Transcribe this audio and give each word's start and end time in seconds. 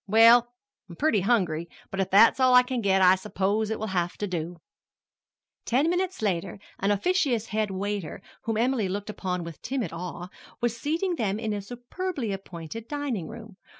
"Well, 0.07 0.51
I'm 0.89 0.95
pretty 0.95 1.19
hungry; 1.21 1.69
but 1.91 1.99
if 1.99 2.09
that's 2.09 2.39
all 2.39 2.55
I 2.55 2.63
can 2.63 2.81
get 2.81 3.03
I 3.03 3.13
suppose 3.13 3.69
it 3.69 3.77
will 3.77 3.85
have 3.93 4.17
to 4.17 4.25
do." 4.25 4.57
Ten 5.63 5.91
minutes 5.91 6.23
later 6.23 6.57
an 6.79 6.89
officious 6.89 7.45
head 7.49 7.69
waiter, 7.69 8.23
whom 8.45 8.57
Emily 8.57 8.89
looked 8.89 9.11
upon 9.11 9.43
with 9.43 9.61
timid 9.61 9.93
awe, 9.93 10.29
was 10.59 10.75
seating 10.75 11.17
them 11.17 11.37
in 11.37 11.53
a 11.53 11.61
superbly 11.61 12.31
appointed 12.31 12.87
dining 12.87 13.27
room. 13.27 13.57